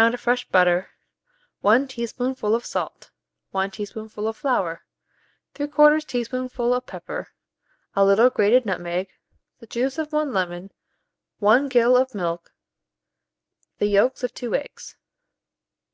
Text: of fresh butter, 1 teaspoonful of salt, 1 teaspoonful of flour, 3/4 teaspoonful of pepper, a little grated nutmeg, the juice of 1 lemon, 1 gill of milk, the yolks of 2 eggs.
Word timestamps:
of 0.00 0.18
fresh 0.18 0.48
butter, 0.48 0.88
1 1.60 1.86
teaspoonful 1.86 2.54
of 2.54 2.64
salt, 2.64 3.10
1 3.50 3.70
teaspoonful 3.72 4.26
of 4.26 4.34
flour, 4.34 4.80
3/4 5.54 6.06
teaspoonful 6.06 6.72
of 6.72 6.86
pepper, 6.86 7.28
a 7.94 8.02
little 8.02 8.30
grated 8.30 8.64
nutmeg, 8.64 9.10
the 9.58 9.66
juice 9.66 9.98
of 9.98 10.10
1 10.10 10.32
lemon, 10.32 10.72
1 11.40 11.68
gill 11.68 11.98
of 11.98 12.14
milk, 12.14 12.54
the 13.76 13.88
yolks 13.88 14.24
of 14.24 14.32
2 14.32 14.54
eggs. 14.54 14.96